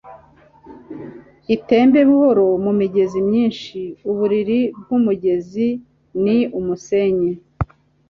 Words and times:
itemba 1.55 1.99
buhoro 2.09 2.47
mumigezi 2.63 3.19
myinshi. 3.29 3.79
uburiri 4.09 4.59
bw'umugezi 4.81 5.67
ni 6.23 6.37
umusenyi 6.59 7.31